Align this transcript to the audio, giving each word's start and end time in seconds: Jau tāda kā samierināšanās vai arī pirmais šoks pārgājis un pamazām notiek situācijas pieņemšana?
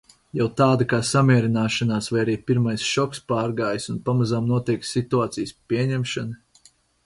Jau 0.37 0.45
tāda 0.61 0.85
kā 0.93 0.99
samierināšanās 1.09 2.07
vai 2.15 2.23
arī 2.23 2.35
pirmais 2.49 2.87
šoks 2.93 3.23
pārgājis 3.35 3.87
un 3.95 4.01
pamazām 4.09 4.51
notiek 4.55 4.91
situācijas 4.97 5.57
pieņemšana? 5.73 6.69